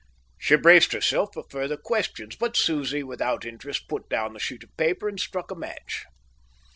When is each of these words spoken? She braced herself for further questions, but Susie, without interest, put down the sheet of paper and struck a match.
She 0.39 0.55
braced 0.55 0.93
herself 0.93 1.35
for 1.35 1.43
further 1.51 1.77
questions, 1.77 2.35
but 2.35 2.57
Susie, 2.57 3.03
without 3.03 3.45
interest, 3.45 3.87
put 3.87 4.09
down 4.09 4.33
the 4.33 4.39
sheet 4.39 4.63
of 4.63 4.75
paper 4.75 5.07
and 5.07 5.19
struck 5.19 5.51
a 5.51 5.55
match. 5.55 6.05